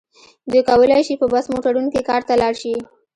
[0.49, 2.73] دوی کولای شي په بس موټرونو کې کار ته لاړ شي.